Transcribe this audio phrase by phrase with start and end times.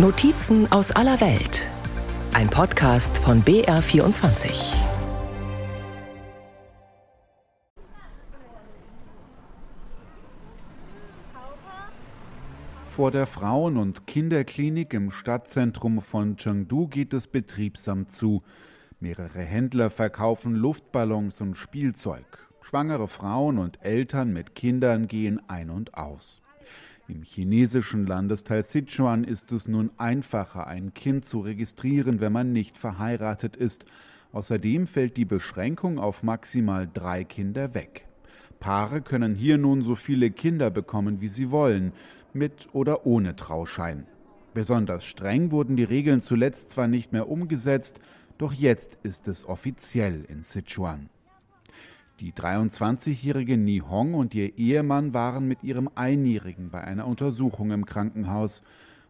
[0.00, 1.68] Notizen aus aller Welt.
[2.32, 4.76] Ein Podcast von BR24.
[12.88, 18.44] Vor der Frauen- und Kinderklinik im Stadtzentrum von Chengdu geht es betriebsam zu.
[19.00, 22.48] Mehrere Händler verkaufen Luftballons und Spielzeug.
[22.60, 26.40] Schwangere Frauen und Eltern mit Kindern gehen ein und aus.
[27.10, 32.76] Im chinesischen Landesteil Sichuan ist es nun einfacher, ein Kind zu registrieren, wenn man nicht
[32.76, 33.86] verheiratet ist.
[34.32, 38.06] Außerdem fällt die Beschränkung auf maximal drei Kinder weg.
[38.60, 41.94] Paare können hier nun so viele Kinder bekommen, wie sie wollen,
[42.34, 44.06] mit oder ohne Trauschein.
[44.52, 48.00] Besonders streng wurden die Regeln zuletzt zwar nicht mehr umgesetzt,
[48.36, 51.08] doch jetzt ist es offiziell in Sichuan.
[52.20, 57.86] Die 23-jährige Ni Hong und ihr Ehemann waren mit ihrem Einjährigen bei einer Untersuchung im
[57.86, 58.62] Krankenhaus.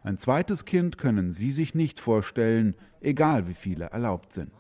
[0.03, 4.53] Ein zweites Kind können sie sich nicht vorstellen, egal wie viele erlaubt sind.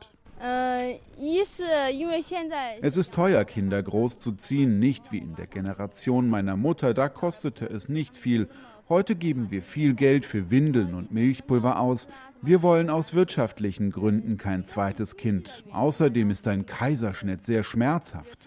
[2.80, 7.90] Es ist teuer, Kinder großzuziehen, nicht wie in der Generation meiner Mutter, da kostete es
[7.90, 8.48] nicht viel.
[8.88, 12.08] Heute geben wir viel Geld für Windeln und Milchpulver aus.
[12.40, 15.64] Wir wollen aus wirtschaftlichen Gründen kein zweites Kind.
[15.72, 18.46] Außerdem ist ein Kaiserschnitt sehr schmerzhaft.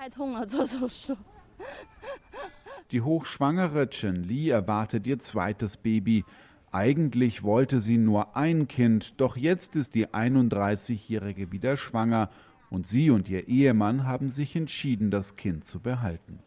[2.91, 6.23] Die hochschwangere Chen Li erwartet ihr zweites Baby.
[6.71, 12.29] Eigentlich wollte sie nur ein Kind, doch jetzt ist die 31-Jährige wieder schwanger
[12.69, 16.39] und sie und ihr Ehemann haben sich entschieden, das Kind zu behalten.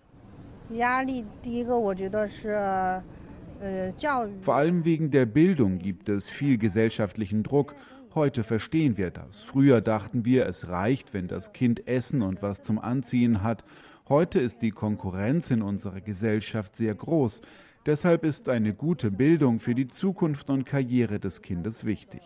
[4.43, 7.75] Vor allem wegen der Bildung gibt es viel gesellschaftlichen Druck.
[8.15, 9.43] Heute verstehen wir das.
[9.43, 13.65] Früher dachten wir, es reicht, wenn das Kind Essen und was zum Anziehen hat.
[14.09, 17.41] Heute ist die Konkurrenz in unserer Gesellschaft sehr groß.
[17.87, 22.23] Deshalb ist eine gute Bildung für die Zukunft und Karriere des Kindes wichtig.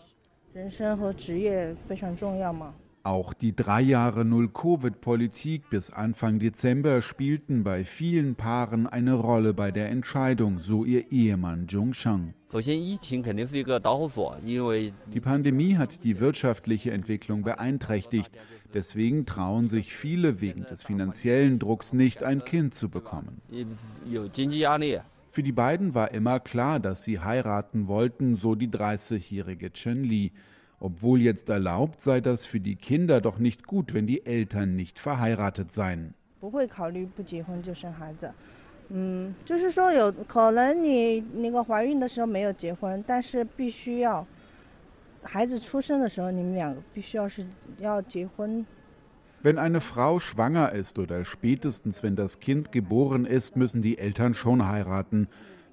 [3.08, 9.70] Auch die drei Jahre Null-Covid-Politik bis Anfang Dezember spielten bei vielen Paaren eine Rolle bei
[9.70, 12.34] der Entscheidung, so ihr Ehemann Zhong Shang.
[15.14, 18.30] Die Pandemie hat die wirtschaftliche Entwicklung beeinträchtigt.
[18.74, 23.40] Deswegen trauen sich viele wegen des finanziellen Drucks nicht, ein Kind zu bekommen.
[25.30, 30.32] Für die beiden war immer klar, dass sie heiraten wollten, so die 30-jährige Chen Li.
[30.80, 34.98] Obwohl jetzt erlaubt, sei das für die Kinder doch nicht gut, wenn die Eltern nicht
[34.98, 36.14] verheiratet seien.
[49.42, 54.34] Wenn eine Frau schwanger ist oder spätestens wenn das Kind geboren ist, müssen die Eltern
[54.34, 55.28] schon heiraten.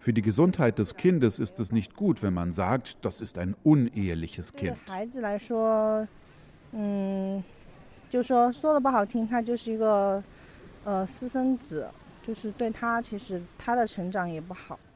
[0.05, 3.55] Für die Gesundheit des Kindes ist es nicht gut, wenn man sagt, das ist ein
[3.63, 4.77] uneheliches Kind.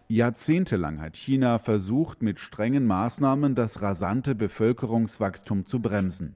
[0.09, 6.35] Jahrzehntelang hat China versucht, mit strengen Maßnahmen das rasante Bevölkerungswachstum zu bremsen.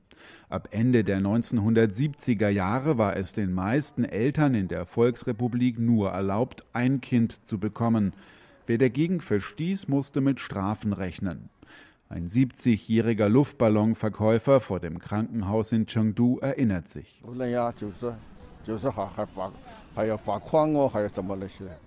[0.50, 6.66] Ab Ende der 1970er Jahre war es den meisten Eltern in der Volksrepublik nur erlaubt,
[6.73, 8.13] ein Kind zu bekommen.
[8.66, 11.50] Wer dagegen verstieß, musste mit Strafen rechnen.
[12.07, 17.22] Ein 70-jähriger Luftballonverkäufer vor dem Krankenhaus in Chengdu erinnert sich.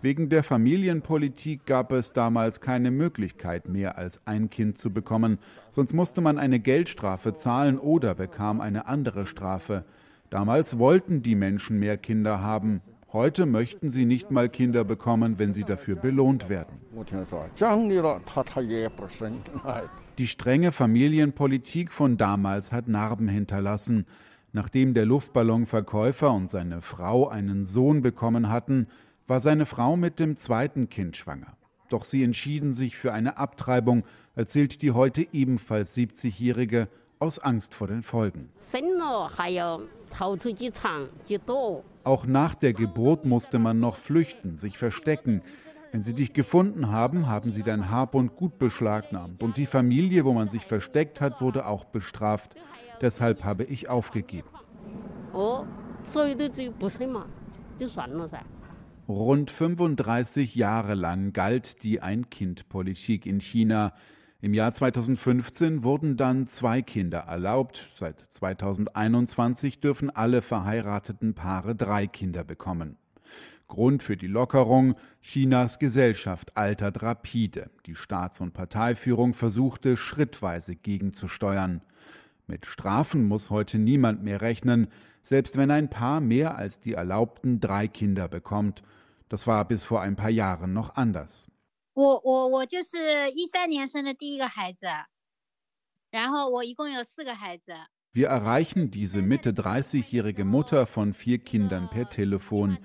[0.02, 5.38] Wegen der Familienpolitik gab es damals keine Möglichkeit, mehr als ein Kind zu bekommen,
[5.70, 9.84] sonst musste man eine Geldstrafe zahlen oder bekam eine andere Strafe.
[10.28, 12.82] Damals wollten die Menschen mehr Kinder haben.
[13.12, 16.80] Heute möchten sie nicht mal Kinder bekommen, wenn sie dafür belohnt werden.
[20.18, 24.06] Die strenge Familienpolitik von damals hat Narben hinterlassen.
[24.52, 28.88] Nachdem der Luftballonverkäufer und seine Frau einen Sohn bekommen hatten,
[29.26, 31.56] war seine Frau mit dem zweiten Kind schwanger.
[31.88, 37.88] Doch sie entschieden sich für eine Abtreibung, erzählt die heute ebenfalls 70-Jährige, aus Angst vor
[37.88, 38.50] den Folgen.
[42.04, 45.42] Auch nach der Geburt musste man noch flüchten, sich verstecken.
[45.92, 49.42] Wenn sie dich gefunden haben, haben sie dein Habund gut beschlagnahmt.
[49.42, 52.54] Und die Familie, wo man sich versteckt hat, wurde auch bestraft.
[53.00, 54.48] Deshalb habe ich aufgegeben.
[59.08, 63.92] Rund 35 Jahre lang galt die Ein-Kind-Politik in China.
[64.42, 67.76] Im Jahr 2015 wurden dann zwei Kinder erlaubt.
[67.94, 72.98] Seit 2021 dürfen alle verheirateten Paare drei Kinder bekommen.
[73.66, 77.70] Grund für die Lockerung, Chinas Gesellschaft altert rapide.
[77.86, 81.80] Die Staats- und Parteiführung versuchte schrittweise gegenzusteuern.
[82.46, 84.88] Mit Strafen muss heute niemand mehr rechnen,
[85.22, 88.82] selbst wenn ein Paar mehr als die erlaubten drei Kinder bekommt.
[89.30, 91.48] Das war bis vor ein paar Jahren noch anders.
[98.12, 102.76] Wir erreichen diese Mitte 30-jährige Mutter von vier Kindern per Telefon.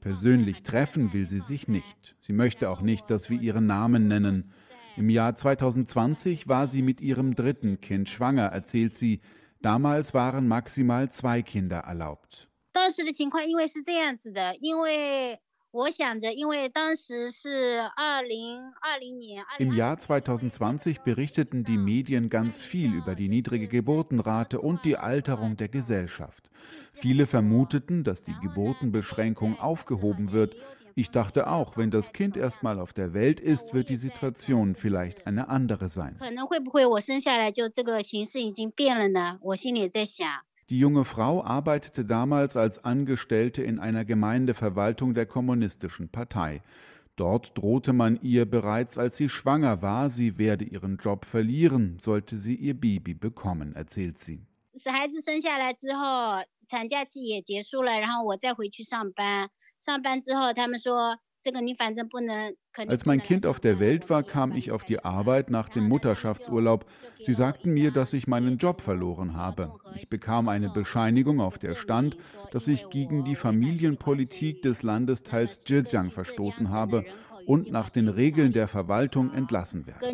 [0.00, 2.16] Persönlich treffen will sie sich nicht.
[2.20, 4.52] Sie möchte auch nicht, dass wir ihren Namen nennen.
[4.96, 9.20] Im Jahr 2020 war sie mit ihrem dritten Kind schwanger, erzählt sie.
[9.62, 12.48] Damals waren maximal zwei Kinder erlaubt.
[19.58, 25.58] Im Jahr 2020 berichteten die Medien ganz viel über die niedrige Geburtenrate und die Alterung
[25.58, 26.48] der Gesellschaft.
[26.94, 30.56] Viele vermuteten, dass die Geburtenbeschränkung aufgehoben wird.
[30.94, 34.76] Ich dachte auch, wenn das Kind erst mal auf der Welt ist, wird die Situation
[34.76, 36.16] vielleicht eine andere sein.
[40.68, 46.62] Die junge Frau arbeitete damals als Angestellte in einer Gemeindeverwaltung der Kommunistischen Partei.
[47.14, 52.36] Dort drohte man ihr bereits, als sie schwanger war, sie werde ihren Job verlieren, sollte
[52.36, 54.44] sie ihr Baby bekommen, erzählt sie.
[61.45, 62.77] 小孩子生下来之后，产假期也结束了，然后我再回去上班。
[62.77, 66.85] 上班之后，他们说 als mein Kind auf der Welt war, kam ich auf die Arbeit nach dem Mutterschaftsurlaub.
[67.23, 69.73] Sie sagten mir, dass ich meinen Job verloren habe.
[69.95, 72.17] Ich bekam eine Bescheinigung, auf der stand,
[72.51, 77.05] dass ich gegen die Familienpolitik des Landesteils Zhejiang verstoßen habe
[77.47, 80.05] und nach den Regeln der Verwaltung entlassen werde.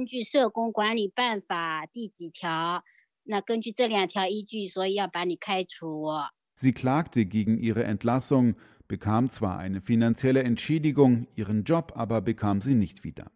[6.59, 8.55] Sie klagte gegen ihre Entlassung
[8.88, 13.31] bekam zwar eine finanzielle Entschädigung, ihren Job aber bekam sie nicht wieder.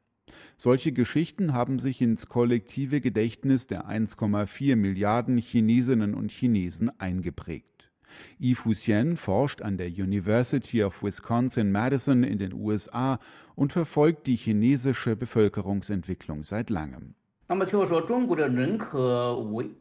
[0.57, 7.91] Solche Geschichten haben sich ins kollektive Gedächtnis der 1,4 Milliarden Chinesinnen und Chinesen eingeprägt.
[8.39, 13.19] Yi Fuxian forscht an der University of Wisconsin-Madison in den USA
[13.55, 17.15] und verfolgt die chinesische Bevölkerungsentwicklung seit langem.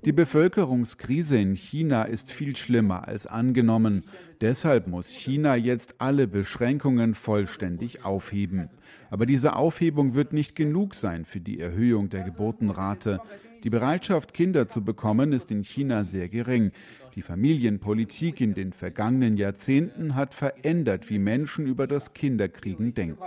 [0.06, 4.04] Die Bevölkerungskrise in China ist viel schlimmer als angenommen.
[4.40, 8.70] Deshalb muss China jetzt alle Beschränkungen vollständig aufheben.
[9.10, 13.20] Aber diese Aufhebung wird nicht genug sein für die Erhöhung der Geburtenrate.
[13.66, 16.72] Die Bereitschaft, Kinder zu bekommen, ist in China sehr gering.
[17.16, 23.18] Die Familienpolitik in den vergangenen Jahrzehnten hat verändert, wie Menschen über das Kinderkriegen denken.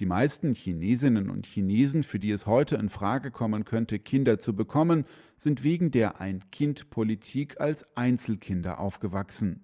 [0.00, 4.56] Die meisten Chinesinnen und Chinesen, für die es heute in Frage kommen könnte, Kinder zu
[4.56, 5.04] bekommen,
[5.36, 9.60] sind wegen der Ein-Kind-Politik als Einzelkinder aufgewachsen.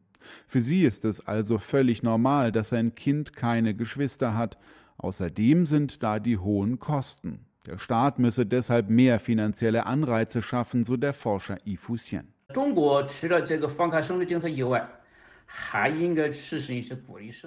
[0.46, 4.58] Für sie ist es also völlig normal, dass ein Kind keine Geschwister hat.
[4.96, 7.46] Außerdem sind da die hohen Kosten.
[7.66, 12.28] Der Staat müsse deshalb mehr finanzielle Anreize schaffen, so der Forscher Yi Fuxian.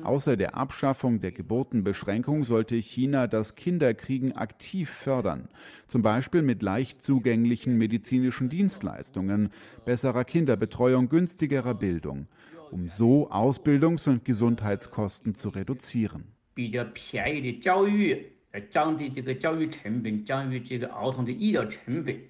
[0.04, 5.50] Außer der Abschaffung der Geburtenbeschränkung sollte China das Kinderkriegen aktiv fördern,
[5.88, 9.52] zum Beispiel mit leicht zugänglichen medizinischen Dienstleistungen,
[9.86, 12.28] besserer Kinderbetreuung, günstigerer Bildung,
[12.72, 16.34] um so Ausbildungs- und Gesundheitskosten zu reduzieren.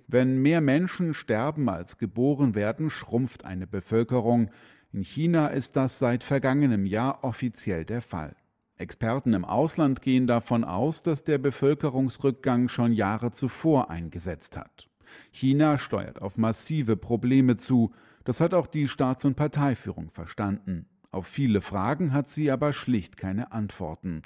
[0.08, 4.50] Wenn mehr Menschen sterben als geboren werden, schrumpft eine Bevölkerung.
[4.92, 8.36] In China ist das seit vergangenem Jahr offiziell der Fall.
[8.78, 14.88] Experten im Ausland gehen davon aus, dass der Bevölkerungsrückgang schon Jahre zuvor eingesetzt hat.
[15.32, 17.92] China steuert auf massive Probleme zu,
[18.24, 20.86] das hat auch die Staats- und Parteiführung verstanden.
[21.12, 24.22] Auf viele Fragen hat sie aber schlicht keine Antworten.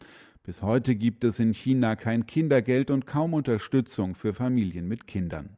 [0.51, 5.55] Bis heute gibt es in China kein Kindergeld und kaum Unterstützung für Familien mit Kindern.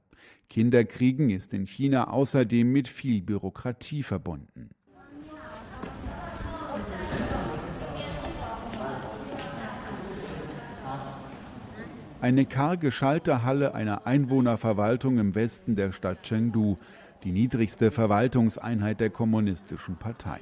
[0.52, 4.70] Kinderkriegen ist in China außerdem mit viel Bürokratie verbunden.
[12.22, 16.78] Eine karge Schalterhalle einer Einwohnerverwaltung im Westen der Stadt Chengdu,
[17.24, 20.42] die niedrigste Verwaltungseinheit der Kommunistischen Partei.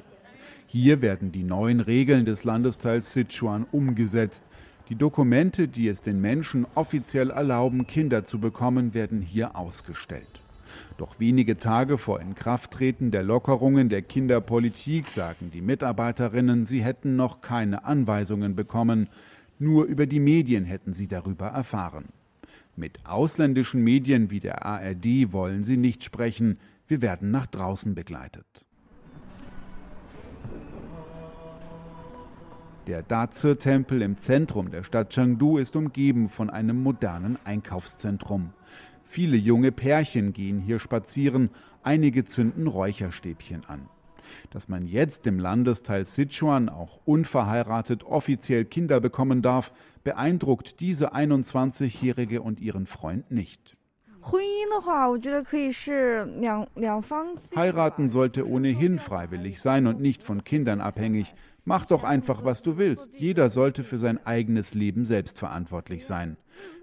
[0.67, 4.45] Hier werden die neuen Regeln des Landesteils Sichuan umgesetzt.
[4.89, 10.41] Die Dokumente, die es den Menschen offiziell erlauben, Kinder zu bekommen, werden hier ausgestellt.
[10.97, 17.41] Doch wenige Tage vor Inkrafttreten der Lockerungen der Kinderpolitik sagen die Mitarbeiterinnen, sie hätten noch
[17.41, 19.09] keine Anweisungen bekommen.
[19.59, 22.05] Nur über die Medien hätten sie darüber erfahren.
[22.75, 26.57] Mit ausländischen Medien wie der ARD wollen sie nicht sprechen.
[26.87, 28.65] Wir werden nach draußen begleitet.
[32.87, 38.53] Der Daze-Tempel im Zentrum der Stadt Chengdu ist umgeben von einem modernen Einkaufszentrum.
[39.03, 41.51] Viele junge Pärchen gehen hier spazieren,
[41.83, 43.87] einige zünden Räucherstäbchen an.
[44.49, 49.71] Dass man jetzt im Landesteil Sichuan auch unverheiratet offiziell Kinder bekommen darf,
[50.03, 53.77] beeindruckt diese 21-Jährige und ihren Freund nicht.
[57.55, 61.33] Heiraten sollte ohnehin freiwillig sein und nicht von Kindern abhängig.
[61.65, 63.13] Mach doch einfach, was du willst.
[63.15, 66.37] Jeder sollte für sein eigenes Leben selbst verantwortlich sein.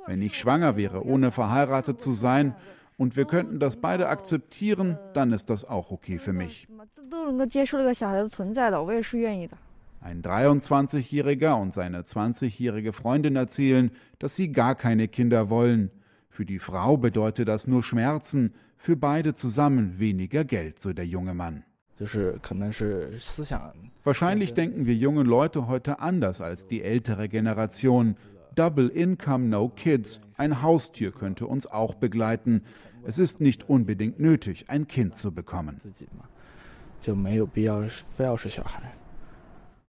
[0.06, 2.54] Wenn ich schwanger wäre, ohne verheiratet zu sein,
[2.96, 6.66] und wir könnten das beide akzeptieren, dann ist das auch okay für mich.
[10.00, 15.90] Ein 23-Jähriger und seine 20-jährige Freundin erzählen, dass sie gar keine Kinder wollen.
[16.37, 21.33] Für die Frau bedeutet das nur Schmerzen, für beide zusammen weniger Geld, so der junge
[21.33, 21.63] Mann.
[24.03, 28.15] Wahrscheinlich denken wir jungen Leute heute anders als die ältere Generation.
[28.55, 30.21] Double Income, No Kids.
[30.37, 32.63] Ein Haustier könnte uns auch begleiten.
[33.05, 35.79] Es ist nicht unbedingt nötig, ein Kind zu bekommen.
[37.03, 37.81] 就没有必要
[38.15, 38.81] 非要是小孩。